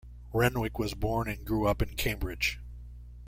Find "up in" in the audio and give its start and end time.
1.67-1.93